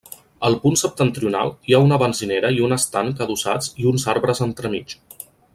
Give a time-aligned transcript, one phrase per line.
[0.47, 5.01] Al punt septentrional, hi ha una benzinera i un estanc adossats i uns arbres entremig.